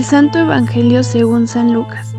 Del 0.00 0.06
Santo 0.06 0.38
Evangelio 0.38 1.02
según 1.02 1.46
San 1.46 1.74
Lucas. 1.74 2.14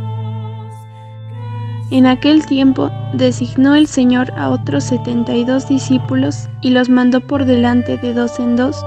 En 1.90 2.06
aquel 2.06 2.46
tiempo 2.46 2.92
designó 3.14 3.74
el 3.74 3.88
Señor 3.88 4.32
a 4.38 4.52
otros 4.52 4.84
setenta 4.84 5.34
y 5.34 5.46
dos 5.46 5.68
discípulos 5.68 6.48
y 6.62 6.70
los 6.70 6.90
mandó 6.90 7.22
por 7.22 7.46
delante 7.46 7.98
de 7.98 8.14
dos 8.14 8.40
en 8.40 8.56
dos 8.56 8.86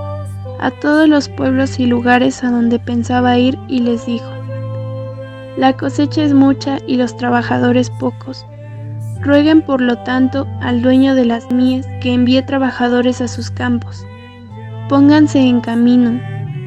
a 0.61 0.71
todos 0.71 1.09
los 1.09 1.29
pueblos 1.29 1.81
y 1.81 1.87
lugares 1.87 2.45
a 2.45 2.53
donde 2.53 2.79
pensaba 2.79 3.37
ir 3.37 3.59
y 3.67 3.81
les 3.81 4.07
dijo, 4.07 4.31
La 5.57 5.77
cosecha 5.77 6.23
es 6.23 6.33
mucha 6.33 6.79
y 6.87 6.97
los 6.97 7.17
trabajadores 7.17 7.91
pocos. 7.91 8.47
Rueguen 9.23 9.63
por 9.63 9.81
lo 9.81 9.99
tanto 10.05 10.47
al 10.61 10.83
dueño 10.83 11.17
de 11.17 11.25
las 11.25 11.51
mies 11.51 11.85
que 12.01 12.15
envíe 12.15 12.43
trabajadores 12.43 13.21
a 13.21 13.27
sus 13.27 13.51
campos. 13.51 14.07
Pónganse 14.89 15.41
en 15.41 15.61
camino 15.63 16.21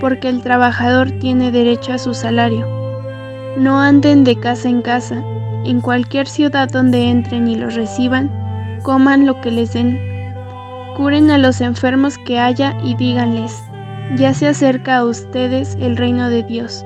porque 0.00 0.28
el 0.28 0.42
trabajador 0.42 1.10
tiene 1.12 1.50
derecho 1.50 1.92
a 1.92 1.98
su 1.98 2.14
salario. 2.14 2.66
No 3.56 3.80
anden 3.80 4.24
de 4.24 4.36
casa 4.36 4.68
en 4.68 4.82
casa, 4.82 5.22
en 5.64 5.80
cualquier 5.80 6.26
ciudad 6.26 6.68
donde 6.68 7.08
entren 7.08 7.48
y 7.48 7.56
los 7.56 7.74
reciban, 7.74 8.30
coman 8.82 9.26
lo 9.26 9.40
que 9.40 9.50
les 9.50 9.72
den. 9.72 9.98
Curen 10.96 11.30
a 11.30 11.38
los 11.38 11.60
enfermos 11.60 12.18
que 12.18 12.38
haya 12.38 12.76
y 12.82 12.94
díganles, 12.96 13.62
ya 14.16 14.34
se 14.34 14.48
acerca 14.48 14.96
a 14.98 15.04
ustedes 15.04 15.76
el 15.80 15.96
reino 15.96 16.28
de 16.28 16.42
Dios. 16.42 16.84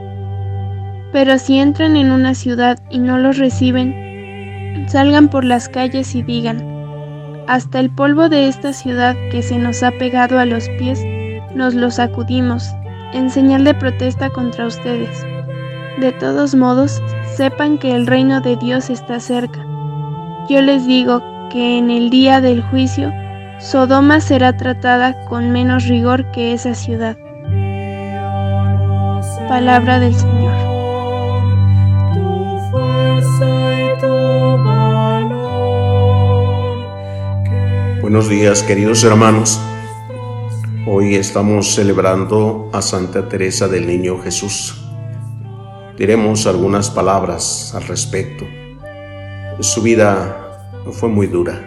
Pero 1.13 1.39
si 1.39 1.59
entran 1.59 1.97
en 1.97 2.13
una 2.13 2.35
ciudad 2.35 2.79
y 2.91 2.99
no 2.99 3.19
los 3.19 3.39
reciben, 3.39 4.87
salgan 4.89 5.29
por 5.29 5.45
las 5.45 5.69
calles 5.69 6.15
y 6.15 6.23
digan, 6.23 6.63
hasta 7.47 7.81
el 7.81 7.91
polvo 7.91 8.29
de 8.29 8.47
esta 8.47 8.73
ciudad 8.73 9.17
que 9.31 9.43
se 9.43 9.59
nos 9.59 9.83
ha 9.83 9.91
pegado 9.93 10.39
a 10.39 10.45
los 10.45 10.69
pies, 10.79 11.03
nos 11.55 11.75
lo 11.75 11.91
sacudimos 11.91 12.63
en 13.13 13.31
señal 13.31 13.65
de 13.65 13.75
protesta 13.75 14.31
contra 14.31 14.67
ustedes. 14.67 15.25
De 15.99 16.13
todos 16.13 16.55
modos, 16.55 17.03
sepan 17.37 17.79
que 17.79 17.95
el 17.95 18.07
reino 18.07 18.41
de 18.41 18.57
Dios 18.57 18.91
está 18.91 19.21
cerca. 19.21 19.65
Yo 20.49 20.63
les 20.63 20.87
digo 20.87 21.23
que 21.51 21.79
en 21.79 21.91
el 21.91 22.11
día 22.11 22.41
del 22.41 22.63
juicio, 22.63 23.13
Sodoma 23.59 24.21
será 24.21 24.57
tratada 24.57 25.25
con 25.25 25.51
menos 25.51 25.87
rigor 25.87 26.31
que 26.31 26.53
esa 26.53 26.75
ciudad. 26.75 27.17
Palabra 29.49 29.99
del 29.99 30.15
Señor. 30.15 30.55
Buenos 38.01 38.29
días 38.29 38.63
queridos 38.63 39.05
hermanos. 39.05 39.61
Hoy 40.91 41.17
estamos 41.17 41.75
celebrando 41.75 42.71
a 42.73 42.81
Santa 42.81 43.29
Teresa 43.29 43.69
del 43.69 43.87
Niño 43.87 44.23
Jesús. 44.23 44.89
Diremos 45.99 46.47
algunas 46.47 46.89
palabras 46.89 47.75
al 47.75 47.83
respecto. 47.83 48.47
Su 49.61 49.83
vida 49.83 50.73
fue 50.93 51.11
muy 51.11 51.27
dura. 51.27 51.61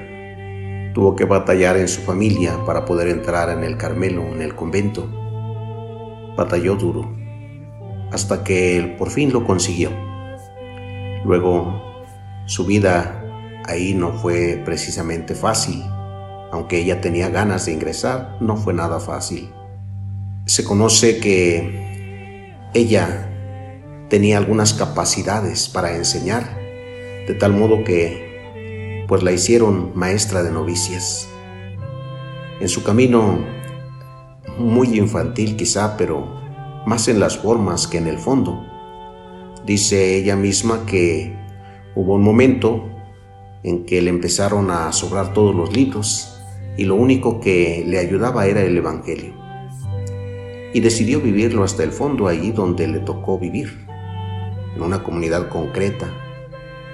Tuvo 0.96 1.16
que 1.16 1.26
batallar 1.26 1.78
en 1.78 1.88
su 1.88 2.02
familia 2.02 2.66
para 2.66 2.84
poder 2.84 3.10
entrar 3.10 3.56
en 3.56 3.64
el 3.64 3.78
Carmelo, 3.78 4.24
en 4.24 4.42
el 4.42 4.56
convento. 4.56 5.08
Batalló 6.36 6.76
duro, 6.76 7.16
hasta 8.12 8.44
que 8.44 8.96
por 8.98 9.12
fin 9.12 9.32
lo 9.32 9.46
consiguió. 9.46 9.92
Luego, 11.26 11.80
su 12.48 12.66
vida 12.66 13.24
ahí 13.66 13.94
no 13.94 14.14
fue 14.14 14.60
precisamente 14.66 15.36
fácil 15.36 15.84
aunque 16.52 16.80
ella 16.80 17.00
tenía 17.00 17.30
ganas 17.30 17.66
de 17.66 17.72
ingresar, 17.72 18.38
no 18.42 18.58
fue 18.58 18.74
nada 18.74 19.00
fácil. 19.00 19.50
Se 20.46 20.64
conoce 20.64 21.20
que 21.20 22.54
ella 22.74 23.30
tenía 24.10 24.38
algunas 24.38 24.74
capacidades 24.74 25.70
para 25.70 25.96
enseñar, 25.96 26.58
de 27.28 27.34
tal 27.36 27.54
modo 27.54 27.84
que 27.86 29.06
pues 29.08 29.24
la 29.24 29.32
hicieron 29.32 29.92
maestra 29.96 30.44
de 30.44 30.52
novicias. 30.52 31.30
En 32.60 32.68
su 32.68 32.84
camino 32.84 33.40
muy 34.58 35.00
infantil 35.00 35.56
quizá, 35.56 35.96
pero 35.96 36.42
más 36.86 37.08
en 37.08 37.20
las 37.20 37.38
formas 37.38 37.88
que 37.88 37.98
en 37.98 38.08
el 38.08 38.18
fondo. 38.18 38.66
Dice 39.66 40.18
ella 40.18 40.36
misma 40.36 40.86
que 40.86 41.34
hubo 41.96 42.16
un 42.16 42.24
momento 42.24 42.90
en 43.64 43.86
que 43.86 44.02
le 44.02 44.10
empezaron 44.10 44.70
a 44.72 44.92
sobrar 44.92 45.34
todos 45.34 45.56
los 45.56 45.74
libros 45.74 46.41
y 46.78 46.86
lo 46.86 46.96
único 46.96 47.40
que 47.40 47.84
le 47.86 48.00
ayudaba 48.00 48.46
era 48.46 48.62
el 48.62 48.78
Evangelio. 48.78 49.34
Y 50.74 50.80
decidió 50.80 51.20
vivirlo 51.20 51.64
hasta 51.64 51.84
el 51.84 51.92
fondo, 51.92 52.28
allí 52.28 52.52
donde 52.52 52.88
le 52.88 53.00
tocó 53.00 53.38
vivir, 53.38 53.86
en 54.76 54.82
una 54.82 55.04
comunidad 55.04 55.50
concreta, 55.50 56.08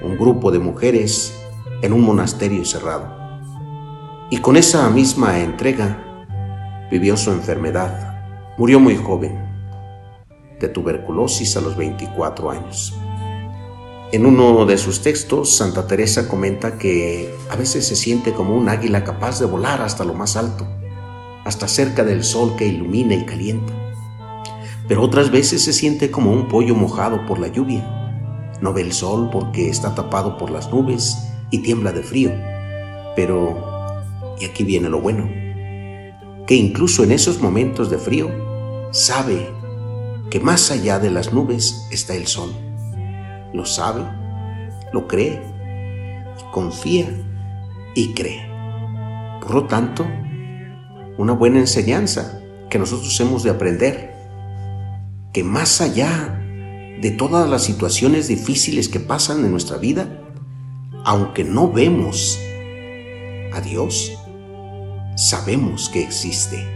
un 0.01 0.17
grupo 0.17 0.51
de 0.51 0.59
mujeres 0.59 1.33
en 1.81 1.93
un 1.93 2.01
monasterio 2.01 2.65
cerrado. 2.65 3.15
Y 4.29 4.37
con 4.37 4.57
esa 4.57 4.89
misma 4.89 5.39
entrega 5.39 6.03
vivió 6.91 7.15
su 7.15 7.31
enfermedad. 7.31 8.55
Murió 8.57 8.79
muy 8.79 8.95
joven, 8.95 9.37
de 10.59 10.67
tuberculosis 10.67 11.55
a 11.55 11.61
los 11.61 11.77
24 11.77 12.49
años. 12.49 12.97
En 14.09 14.25
uno 14.25 14.65
de 14.65 14.77
sus 14.77 15.01
textos, 15.01 15.57
Santa 15.57 15.85
Teresa 15.85 16.29
comenta 16.29 16.77
que 16.77 17.29
a 17.49 17.57
veces 17.57 17.85
se 17.85 17.97
siente 17.97 18.31
como 18.31 18.55
un 18.55 18.69
águila 18.69 19.03
capaz 19.03 19.37
de 19.37 19.45
volar 19.45 19.81
hasta 19.81 20.05
lo 20.05 20.13
más 20.13 20.37
alto, 20.37 20.65
hasta 21.43 21.67
cerca 21.67 22.05
del 22.05 22.23
sol 22.23 22.55
que 22.57 22.67
ilumina 22.67 23.15
y 23.15 23.25
calienta. 23.25 23.73
Pero 24.87 25.01
otras 25.01 25.29
veces 25.29 25.61
se 25.61 25.73
siente 25.73 26.09
como 26.09 26.31
un 26.31 26.47
pollo 26.47 26.73
mojado 26.73 27.25
por 27.25 27.37
la 27.37 27.49
lluvia. 27.49 27.83
No 28.61 28.71
ve 28.71 28.83
el 28.83 28.93
sol 28.93 29.29
porque 29.29 29.69
está 29.69 29.93
tapado 29.93 30.37
por 30.37 30.51
las 30.51 30.71
nubes 30.71 31.17
y 31.51 31.57
tiembla 31.57 31.91
de 31.91 32.01
frío. 32.01 32.31
Pero, 33.13 33.57
y 34.39 34.45
aquí 34.45 34.63
viene 34.63 34.87
lo 34.87 35.01
bueno, 35.01 35.27
que 36.47 36.55
incluso 36.55 37.03
en 37.03 37.11
esos 37.11 37.41
momentos 37.41 37.89
de 37.89 37.97
frío 37.97 38.31
sabe 38.91 39.49
que 40.29 40.39
más 40.39 40.71
allá 40.71 40.97
de 40.97 41.11
las 41.11 41.33
nubes 41.33 41.89
está 41.91 42.15
el 42.15 42.27
sol 42.27 42.66
lo 43.53 43.65
sabe, 43.65 44.03
lo 44.93 45.07
cree, 45.07 45.41
confía 46.51 47.07
y 47.95 48.13
cree. 48.13 48.47
Por 49.41 49.53
lo 49.53 49.65
tanto, 49.65 50.05
una 51.17 51.33
buena 51.33 51.59
enseñanza 51.59 52.41
que 52.69 52.79
nosotros 52.79 53.19
hemos 53.19 53.43
de 53.43 53.49
aprender, 53.49 54.13
que 55.33 55.43
más 55.43 55.81
allá 55.81 56.41
de 57.01 57.11
todas 57.11 57.49
las 57.49 57.63
situaciones 57.63 58.27
difíciles 58.27 58.89
que 58.89 58.99
pasan 58.99 59.45
en 59.45 59.51
nuestra 59.51 59.77
vida, 59.77 60.21
aunque 61.05 61.43
no 61.43 61.71
vemos 61.71 62.39
a 63.53 63.61
Dios, 63.61 64.17
sabemos 65.15 65.89
que 65.89 66.03
existe, 66.03 66.67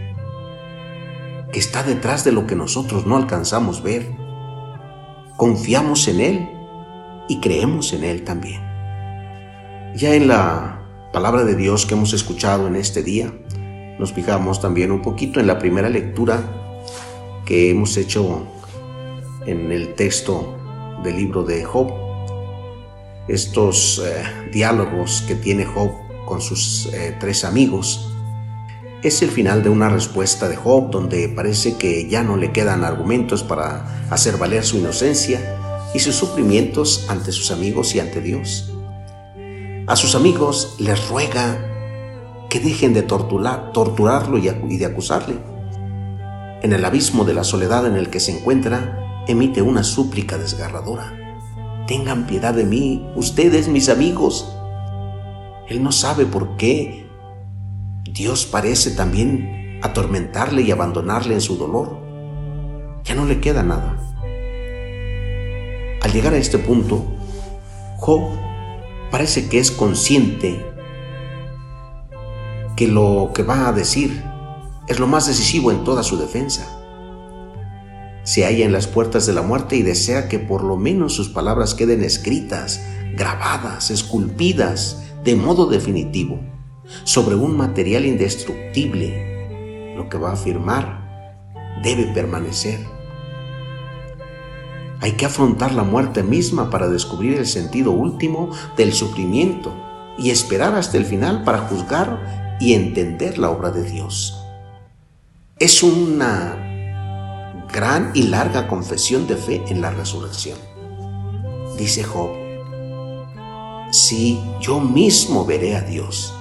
que 1.51 1.60
está 1.60 1.84
detrás 1.84 2.24
de 2.24 2.31
lo 2.31 2.48
que 2.48 2.56
nosotros 2.56 3.06
no 3.06 3.18
alcanzamos 3.18 3.84
ver. 3.84 4.16
Confiamos 5.38 6.07
en 6.07 6.19
Él 6.22 6.50
y 7.31 7.39
creemos 7.39 7.94
en 7.94 8.04
Él 8.04 8.25
también. 8.25 8.60
Ya 9.95 10.13
en 10.13 10.28
la 10.28 10.81
palabra 11.13 11.45
de 11.45 11.56
Dios 11.56 11.86
que 11.86 11.94
hemos 11.94 12.12
escuchado 12.12 12.68
en 12.68 12.75
este 12.75 13.04
día, 13.04 13.31
nos 13.98 14.12
fijamos 14.12 14.60
también 14.60 14.92
un 14.92 15.01
poquito 15.01 15.39
en 15.39 15.48
la 15.48 15.57
primera 15.57 15.88
lectura 15.88 16.44
que 17.45 17.69
hemos 17.69 17.95
hecho 17.95 18.45
en 19.45 19.72
el 19.72 19.94
texto 19.95 20.57
del 21.06 21.16
libro 21.16 21.44
de 21.44 21.63
Job. 21.63 21.94
Estos 23.30 24.04
eh, 24.06 24.24
diálogos 24.51 25.24
que 25.25 25.36
tiene 25.36 25.63
Job 25.63 25.89
con 26.25 26.42
sus 26.42 26.88
eh, 26.88 27.16
tres 27.18 27.45
amigos 27.45 28.13
es 29.04 29.22
el 29.22 29.30
final 29.30 29.63
de 29.63 29.69
una 29.69 29.88
respuesta 29.88 30.50
de 30.50 30.57
Job 30.57 30.92
donde 30.92 31.30
parece 31.30 31.78
que 31.78 32.10
ya 32.10 32.24
no 32.24 32.36
le 32.36 32.51
quedan 32.51 32.83
argumentos 32.83 33.42
para 33.42 34.06
hacer 34.10 34.36
valer 34.36 34.66
su 34.66 34.80
inocencia 34.80 35.61
y 35.94 36.00
sus 36.00 36.16
sufrimientos 36.16 37.06
ante 37.10 37.32
sus 37.32 37.52
amigos 37.52 37.96
y 37.96 38.00
ante 38.00 38.22
Dios. 38.22 38.74
A 39.88 39.96
sus 39.96 40.16
amigos 40.16 40.76
les 40.80 41.10
ruega 41.10 41.68
que 42.50 42.60
dejen 42.60 42.94
de 42.94 43.02
torturar, 43.02 43.72
torturarlo 43.72 44.38
y 44.38 44.78
de 44.78 44.86
acusarle. 44.86 45.36
En 46.62 46.74
el 46.74 46.86
abismo 46.86 47.26
de 47.26 47.34
la 47.34 47.44
soledad 47.44 47.88
en 47.88 47.96
el 47.96 48.10
que 48.10 48.20
se 48.20 48.38
encuentra, 48.38 49.24
emite 49.28 49.62
una 49.62 49.84
súplica 49.84 50.38
desgarradora. 50.38 51.18
Tengan 51.88 52.28
piedad 52.28 52.54
de 52.54 52.66
mí, 52.66 53.10
ustedes 53.16 53.68
mis 53.68 53.90
amigos. 53.90 54.56
Él 55.68 55.82
no 55.82 55.92
sabe 55.92 56.26
por 56.26 56.58
qué 56.58 57.10
Dios 58.04 58.46
parece 58.46 58.92
también 58.92 59.80
atormentarle 59.82 60.62
y 60.62 60.72
abandonarle 60.72 61.34
en 61.34 61.42
su 61.42 61.58
dolor. 61.58 62.00
Ya 63.04 63.16
no 63.16 63.26
le 63.26 63.40
queda 63.40 63.64
nada. 63.64 64.11
Al 66.01 66.12
llegar 66.12 66.33
a 66.33 66.38
este 66.38 66.57
punto, 66.57 67.06
Job 67.98 68.21
parece 69.12 69.48
que 69.48 69.59
es 69.59 69.69
consciente 69.71 70.65
que 72.75 72.88
lo 72.88 73.31
que 73.33 73.44
va 73.44 73.68
a 73.68 73.74
decir 73.74 74.24
es 74.88 75.00
lo 75.00 75.07
más 75.07 75.27
decisivo 75.27 75.71
en 75.71 75.83
toda 75.83 76.01
su 76.01 76.18
defensa. 76.18 76.65
Se 78.24 78.45
halla 78.45 78.65
en 78.65 78.71
las 78.71 78.88
puertas 78.88 79.25
de 79.25 79.33
la 79.33 79.42
muerte 79.42 79.75
y 79.75 79.83
desea 79.83 80.27
que 80.27 80.39
por 80.39 80.63
lo 80.63 80.77
menos 80.77 81.13
sus 81.13 81.30
palabras 81.30 81.75
queden 81.75 82.04
escritas, 82.04 82.81
grabadas, 83.15 83.92
esculpidas 83.92 85.04
de 85.24 85.36
modo 85.36 85.68
definitivo 85.68 86.39
sobre 87.04 87.36
un 87.36 87.56
material 87.56 88.06
indestructible. 88.06 89.95
Lo 89.95 90.09
que 90.09 90.18
va 90.18 90.31
a 90.31 90.33
afirmar 90.33 91.51
debe 91.83 92.06
permanecer. 92.13 93.00
Hay 95.01 95.13
que 95.13 95.25
afrontar 95.25 95.74
la 95.74 95.83
muerte 95.83 96.21
misma 96.21 96.69
para 96.69 96.88
descubrir 96.88 97.38
el 97.39 97.48
sentido 97.48 97.92
último 97.92 98.51
del 98.77 98.94
sufrimiento 98.94 99.74
y 100.18 100.30
esperar 100.30 100.75
hasta 100.75 100.98
el 100.98 101.06
final 101.06 101.44
para 101.44 101.59
juzgar 101.59 102.57
y 102.59 102.74
entender 102.74 103.39
la 103.39 103.50
obra 103.50 103.71
de 103.71 103.83
Dios. 103.83 104.38
Es 105.57 105.81
una 105.81 107.65
gran 107.74 108.12
y 108.13 108.24
larga 108.24 108.68
confesión 108.68 109.25
de 109.25 109.38
fe 109.38 109.63
en 109.69 109.81
la 109.81 109.89
resurrección. 109.89 110.59
Dice 111.77 112.04
Job, 112.04 112.30
sí, 113.89 114.39
yo 114.59 114.80
mismo 114.80 115.45
veré 115.45 115.75
a 115.75 115.81
Dios, 115.81 116.31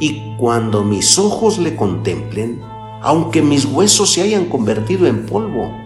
y 0.00 0.36
cuando 0.38 0.84
mis 0.84 1.18
ojos 1.18 1.58
le 1.58 1.76
contemplen, 1.76 2.62
aunque 3.02 3.42
mis 3.42 3.66
huesos 3.66 4.10
se 4.12 4.22
hayan 4.22 4.46
convertido 4.46 5.06
en 5.06 5.26
polvo, 5.26 5.85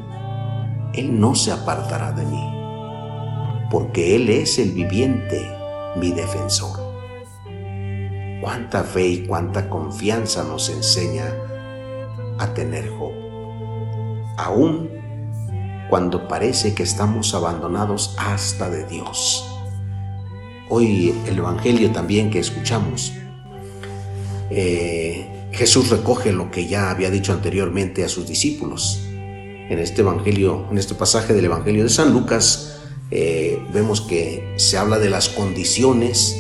Él 0.95 1.21
no 1.21 1.35
se 1.35 1.53
apartará 1.53 2.13
de 2.13 2.25
mí, 2.25 3.69
porque 3.71 4.17
Él 4.17 4.29
es 4.29 4.59
el 4.59 4.73
viviente, 4.73 5.49
mi 5.97 6.13
defensor. 6.13 6.79
Cuánta 8.41 8.83
fe 8.85 9.07
y 9.07 9.27
cuánta 9.27 9.69
confianza 9.69 10.45
nos 10.45 10.69
enseña 10.71 11.33
a 12.39 12.55
tener 12.55 12.89
Job. 12.89 13.13
Aún 14.39 14.89
cuando 15.91 16.29
parece 16.29 16.75
que 16.75 16.85
estamos 16.85 17.35
abandonados 17.35 18.15
hasta 18.19 18.71
de 18.71 18.87
Dios. 18.87 19.45
Hoy 20.69 21.15
el 21.27 21.39
Evangelio 21.39 21.91
también 21.91 22.31
que 22.31 22.39
escuchamos, 22.39 23.13
eh, 24.51 25.49
Jesús 25.53 25.91
recoge 25.91 26.33
lo 26.33 26.51
que 26.51 26.67
ya 26.67 26.91
había 26.91 27.11
dicho 27.11 27.33
anteriormente 27.33 28.05
a 28.05 28.09
sus 28.09 28.27
discípulos. 28.27 29.10
En 29.71 29.79
este 29.79 30.01
Evangelio, 30.03 30.67
en 30.69 30.79
este 30.79 30.97
pasaje 30.97 31.33
del 31.33 31.45
Evangelio 31.45 31.85
de 31.85 31.91
San 31.91 32.13
Lucas, 32.13 32.81
eh, 33.13 33.65
vemos 33.73 34.01
que 34.01 34.53
se 34.57 34.77
habla 34.77 34.99
de 34.99 35.09
las 35.09 35.29
condiciones 35.29 36.37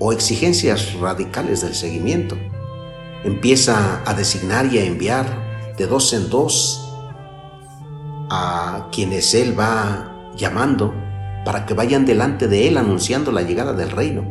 o 0.00 0.12
exigencias 0.12 0.94
radicales 0.94 1.60
del 1.60 1.76
seguimiento. 1.76 2.36
Empieza 3.22 4.02
a 4.04 4.14
designar 4.14 4.74
y 4.74 4.78
a 4.78 4.86
enviar 4.86 5.74
de 5.78 5.86
dos 5.86 6.12
en 6.14 6.28
dos 6.28 6.92
a 8.28 8.88
quienes 8.90 9.34
Él 9.34 9.56
va 9.56 10.32
llamando 10.36 10.92
para 11.44 11.66
que 11.66 11.74
vayan 11.74 12.04
delante 12.04 12.48
de 12.48 12.66
Él 12.66 12.76
anunciando 12.76 13.30
la 13.30 13.42
llegada 13.42 13.72
del 13.72 13.92
reino. 13.92 14.24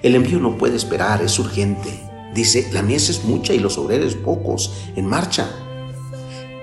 El 0.00 0.14
envío 0.14 0.38
no 0.38 0.56
puede 0.56 0.76
esperar, 0.76 1.22
es 1.22 1.36
urgente. 1.40 1.90
Dice, 2.32 2.70
la 2.72 2.82
mies 2.82 3.08
es 3.08 3.24
mucha 3.24 3.52
y 3.52 3.58
los 3.58 3.78
obreros 3.78 4.14
pocos, 4.14 4.72
en 4.94 5.06
marcha. 5.06 5.50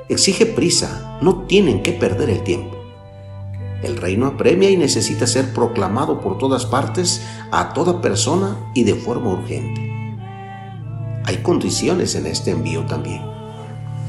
Exige 0.10 0.46
prisa, 0.46 1.20
no 1.22 1.44
tienen 1.48 1.84
que 1.84 1.92
perder 1.92 2.30
el 2.30 2.42
tiempo. 2.44 2.78
El 3.84 3.98
reino 3.98 4.26
apremia 4.26 4.70
y 4.70 4.78
necesita 4.78 5.28
ser 5.28 5.54
proclamado 5.54 6.22
por 6.22 6.38
todas 6.38 6.66
partes 6.66 7.22
a 7.52 7.74
toda 7.74 8.00
persona 8.00 8.58
y 8.74 8.86
de 8.86 8.96
forma 8.96 9.34
urgente. 9.34 9.82
Hay 11.26 11.38
condiciones 11.44 12.16
en 12.16 12.26
este 12.26 12.52
envío 12.52 12.86
también. 12.86 13.22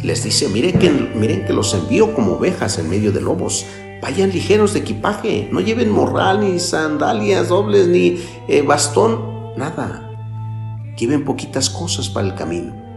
Les 0.04 0.22
dice, 0.22 0.48
miren 0.48 0.78
que, 0.78 0.88
miren 0.88 1.44
que 1.44 1.52
los 1.52 1.74
envío 1.74 2.14
como 2.14 2.34
ovejas 2.34 2.78
en 2.78 2.88
medio 2.88 3.10
de 3.10 3.20
lobos. 3.20 3.66
Vayan 4.00 4.30
ligeros 4.30 4.74
de 4.74 4.80
equipaje, 4.80 5.48
no 5.50 5.58
lleven 5.58 5.90
morral, 5.90 6.40
ni 6.40 6.60
sandalias 6.60 7.48
dobles, 7.48 7.88
ni 7.88 8.20
eh, 8.46 8.62
bastón, 8.62 9.56
nada. 9.56 10.08
Lleven 10.96 11.24
poquitas 11.24 11.68
cosas 11.68 12.08
para 12.08 12.28
el 12.28 12.36
camino 12.36 12.87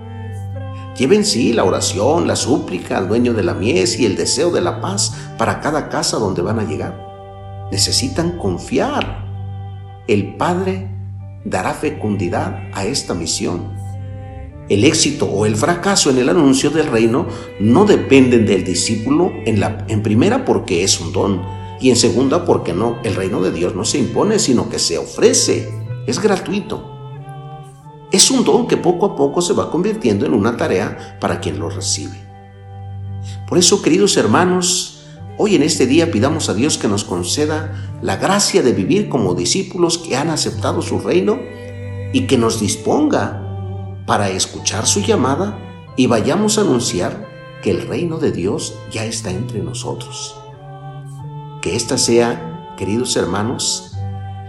Lleven 0.97 1.23
sí 1.25 1.53
la 1.53 1.63
oración, 1.63 2.27
la 2.27 2.35
súplica 2.35 2.97
al 2.97 3.07
dueño 3.07 3.33
de 3.33 3.43
la 3.43 3.53
mies 3.53 3.97
y 3.99 4.05
el 4.05 4.15
deseo 4.15 4.51
de 4.51 4.61
la 4.61 4.81
paz 4.81 5.13
para 5.37 5.61
cada 5.61 5.89
casa 5.89 6.17
donde 6.17 6.41
van 6.41 6.59
a 6.59 6.63
llegar. 6.63 7.69
Necesitan 7.71 8.37
confiar. 8.37 9.25
El 10.07 10.35
Padre 10.35 10.89
dará 11.45 11.73
fecundidad 11.73 12.59
a 12.73 12.85
esta 12.85 13.13
misión. 13.13 13.73
El 14.67 14.83
éxito 14.83 15.25
o 15.25 15.45
el 15.45 15.55
fracaso 15.55 16.09
en 16.09 16.17
el 16.17 16.29
anuncio 16.29 16.69
del 16.69 16.87
reino 16.87 17.27
no 17.59 17.85
dependen 17.85 18.45
del 18.45 18.63
discípulo 18.63 19.31
en, 19.45 19.59
la, 19.59 19.85
en 19.87 20.03
primera 20.03 20.45
porque 20.45 20.83
es 20.83 20.99
un 20.99 21.13
don 21.13 21.41
y 21.79 21.89
en 21.89 21.95
segunda 21.95 22.45
porque 22.45 22.73
no, 22.73 22.99
el 23.03 23.15
reino 23.15 23.41
de 23.41 23.51
Dios 23.51 23.75
no 23.75 23.85
se 23.85 23.97
impone 23.97 24.39
sino 24.39 24.69
que 24.69 24.79
se 24.79 24.97
ofrece, 24.97 25.69
es 26.05 26.21
gratuito. 26.21 27.00
Es 28.11 28.29
un 28.29 28.43
don 28.43 28.67
que 28.67 28.75
poco 28.75 29.05
a 29.05 29.15
poco 29.15 29.41
se 29.41 29.53
va 29.53 29.71
convirtiendo 29.71 30.25
en 30.25 30.33
una 30.33 30.57
tarea 30.57 31.17
para 31.21 31.39
quien 31.39 31.59
lo 31.59 31.69
recibe. 31.69 32.19
Por 33.47 33.57
eso, 33.57 33.81
queridos 33.81 34.17
hermanos, 34.17 35.03
hoy 35.37 35.55
en 35.55 35.63
este 35.63 35.85
día 35.85 36.11
pidamos 36.11 36.49
a 36.49 36.53
Dios 36.53 36.77
que 36.77 36.89
nos 36.89 37.05
conceda 37.05 37.97
la 38.01 38.17
gracia 38.17 38.63
de 38.63 38.73
vivir 38.73 39.07
como 39.07 39.33
discípulos 39.33 39.97
que 39.97 40.17
han 40.17 40.29
aceptado 40.29 40.81
su 40.81 40.99
reino 40.99 41.39
y 42.11 42.27
que 42.27 42.37
nos 42.37 42.59
disponga 42.59 44.03
para 44.05 44.29
escuchar 44.29 44.85
su 44.87 44.99
llamada 44.99 45.57
y 45.95 46.07
vayamos 46.07 46.57
a 46.57 46.61
anunciar 46.61 47.29
que 47.63 47.71
el 47.71 47.87
reino 47.87 48.17
de 48.17 48.33
Dios 48.33 48.73
ya 48.91 49.05
está 49.05 49.31
entre 49.31 49.59
nosotros. 49.59 50.35
Que 51.61 51.77
esta 51.77 51.97
sea, 51.97 52.75
queridos 52.77 53.15
hermanos, 53.15 53.93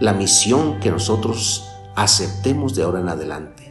la 0.01 0.11
misión 0.11 0.81
que 0.81 0.91
nosotros 0.91 1.63
aceptemos 1.95 2.75
de 2.75 2.83
ahora 2.83 2.99
en 2.99 3.07
adelante 3.07 3.62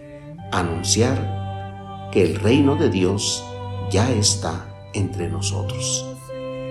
anunciar 0.53 2.11
que 2.13 2.23
el 2.23 2.37
reino 2.37 2.77
de 2.77 2.91
Dios 2.91 3.45
ya 3.91 4.11
está 4.11 4.67
entre 4.93 5.29
nosotros. 5.29 6.07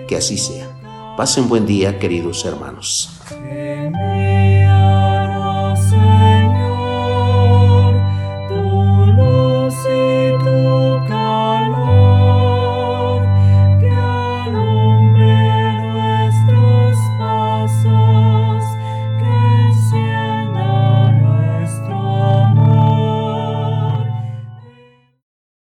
Que 0.07 0.15
así 0.15 0.37
sea. 0.37 0.69
Pasen 1.17 1.49
buen 1.49 1.65
día, 1.65 1.99
queridos 1.99 2.45
hermanos. 2.45 3.09